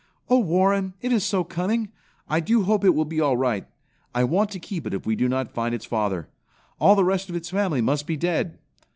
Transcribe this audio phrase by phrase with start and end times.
[0.31, 1.91] Oh, Warren, it is so cunning!
[2.27, 3.67] I do hope it will be all right.
[4.15, 6.27] I want to keep it if we do not find its father.
[6.79, 8.57] All the rest of its family must be dead."